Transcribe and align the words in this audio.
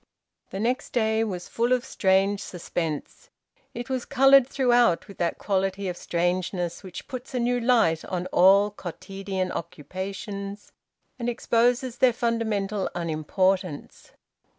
The 0.49 0.59
next 0.59 0.93
day 0.93 1.23
was 1.23 1.47
full 1.47 1.71
of 1.71 1.85
strange 1.85 2.41
suspense; 2.41 3.29
it 3.75 3.87
was 3.87 4.03
coloured 4.03 4.47
throughout 4.47 5.07
with 5.07 5.19
that 5.19 5.37
quality 5.37 5.87
of 5.87 5.95
strangeness 5.95 6.81
which 6.81 7.07
puts 7.07 7.35
a 7.35 7.39
new 7.39 7.59
light 7.59 8.03
on 8.05 8.25
all 8.31 8.71
quotidian 8.71 9.51
occupations 9.51 10.71
and 11.19 11.29
exposes 11.29 11.99
their 11.99 12.13
fundamental 12.13 12.89
unimportance. 12.95 14.13